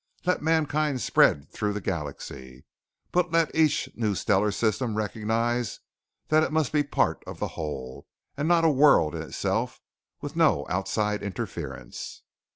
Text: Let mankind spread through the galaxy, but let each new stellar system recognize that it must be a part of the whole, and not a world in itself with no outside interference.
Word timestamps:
Let 0.25 0.41
mankind 0.41 0.99
spread 0.99 1.51
through 1.51 1.73
the 1.73 1.79
galaxy, 1.79 2.65
but 3.11 3.31
let 3.31 3.53
each 3.53 3.87
new 3.93 4.15
stellar 4.15 4.49
system 4.49 4.95
recognize 4.97 5.79
that 6.29 6.41
it 6.41 6.51
must 6.51 6.71
be 6.73 6.79
a 6.79 6.83
part 6.83 7.23
of 7.27 7.37
the 7.37 7.49
whole, 7.49 8.07
and 8.35 8.47
not 8.47 8.65
a 8.65 8.69
world 8.71 9.13
in 9.13 9.21
itself 9.21 9.79
with 10.19 10.35
no 10.35 10.65
outside 10.71 11.21
interference. 11.21 12.23